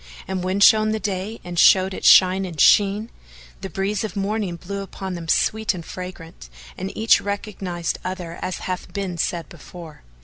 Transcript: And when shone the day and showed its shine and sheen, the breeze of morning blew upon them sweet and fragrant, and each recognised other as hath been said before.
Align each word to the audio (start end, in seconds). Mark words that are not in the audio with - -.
And 0.27 0.43
when 0.43 0.59
shone 0.59 0.93
the 0.93 0.99
day 0.99 1.39
and 1.43 1.59
showed 1.59 1.93
its 1.93 2.07
shine 2.07 2.43
and 2.43 2.59
sheen, 2.59 3.11
the 3.61 3.69
breeze 3.69 4.03
of 4.03 4.15
morning 4.15 4.55
blew 4.55 4.79
upon 4.81 5.13
them 5.13 5.27
sweet 5.27 5.75
and 5.75 5.85
fragrant, 5.85 6.49
and 6.75 6.91
each 6.97 7.21
recognised 7.21 7.99
other 8.03 8.39
as 8.41 8.61
hath 8.65 8.91
been 8.93 9.19
said 9.19 9.47
before. 9.47 10.01